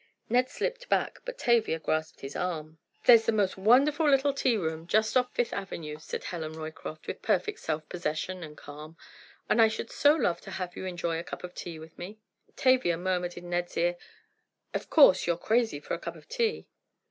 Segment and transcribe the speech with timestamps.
[0.29, 2.79] Ned slipped back, but Tavia grasped his arm.
[3.05, 7.21] "There's the most wonderful little tea room just off Fifth Avenue," said Helen Roycroft, with
[7.21, 8.97] perfect self possession and calm,
[9.47, 12.17] "and I should so love to have you enjoy a cup of tea with me."
[12.55, 13.95] Tavia murmured in Ned's ear:
[14.73, 16.65] "Of course you're crazy for a cup of tea."